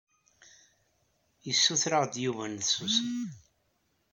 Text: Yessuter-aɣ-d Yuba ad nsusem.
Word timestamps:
Yessuter-aɣ-d 1.45 2.13
Yuba 2.23 2.41
ad 2.45 2.53
nsusem. 2.59 3.11